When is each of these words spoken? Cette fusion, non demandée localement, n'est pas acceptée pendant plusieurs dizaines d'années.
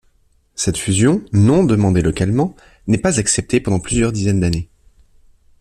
Cette 0.55 0.77
fusion, 0.79 1.23
non 1.31 1.63
demandée 1.63 2.01
localement, 2.01 2.55
n'est 2.87 2.97
pas 2.97 3.19
acceptée 3.19 3.59
pendant 3.61 3.79
plusieurs 3.79 4.11
dizaines 4.11 4.39
d'années. 4.39 4.67